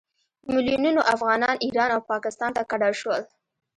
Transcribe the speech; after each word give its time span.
په 0.43 0.49
میلونونو 0.55 1.01
افغانان 1.15 1.55
ایران 1.65 1.89
او 1.95 2.01
پاکستان 2.11 2.51
ته 2.55 2.61
کډه 2.71 2.89
شول. 2.99 3.21